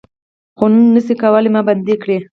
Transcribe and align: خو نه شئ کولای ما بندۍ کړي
خو 0.57 0.65
نه 0.93 0.99
شئ 1.05 1.15
کولای 1.21 1.51
ما 1.53 1.61
بندۍ 1.67 1.95
کړي 2.03 2.17